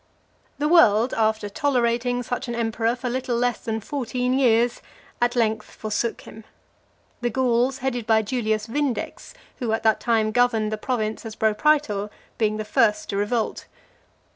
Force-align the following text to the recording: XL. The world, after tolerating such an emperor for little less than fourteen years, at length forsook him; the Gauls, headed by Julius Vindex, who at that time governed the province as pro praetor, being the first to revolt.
XL. 0.01 0.59
The 0.63 0.67
world, 0.69 1.13
after 1.13 1.47
tolerating 1.47 2.23
such 2.23 2.47
an 2.47 2.55
emperor 2.55 2.95
for 2.95 3.07
little 3.07 3.37
less 3.37 3.59
than 3.59 3.79
fourteen 3.81 4.33
years, 4.33 4.81
at 5.21 5.35
length 5.35 5.69
forsook 5.69 6.21
him; 6.21 6.43
the 7.21 7.29
Gauls, 7.29 7.77
headed 7.85 8.07
by 8.07 8.23
Julius 8.23 8.65
Vindex, 8.65 9.35
who 9.59 9.73
at 9.73 9.83
that 9.83 9.99
time 9.99 10.31
governed 10.31 10.71
the 10.71 10.77
province 10.79 11.23
as 11.23 11.35
pro 11.35 11.53
praetor, 11.53 12.09
being 12.39 12.57
the 12.57 12.65
first 12.65 13.09
to 13.09 13.15
revolt. 13.17 13.67